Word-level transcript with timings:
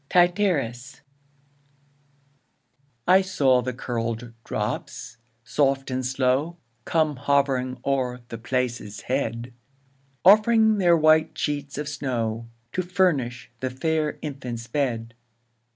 Tityrus. 0.09 1.01
I 3.07 3.21
saw 3.21 3.61
the 3.61 3.71
curl'd 3.71 4.33
drops, 4.43 5.17
soft 5.43 5.91
and 5.91 6.03
slow 6.03 6.57
Come 6.85 7.17
hovering 7.17 7.77
o'er 7.85 8.21
the 8.29 8.39
place's 8.39 9.01
head, 9.01 9.53
Offring 10.25 10.79
their 10.79 10.97
whitest 10.97 11.37
sheets 11.37 11.77
of 11.77 11.87
snow, 11.87 12.47
To 12.71 12.81
furnish 12.81 13.51
the 13.59 13.69
fair 13.69 14.17
infant's 14.23 14.65
bed. 14.65 15.13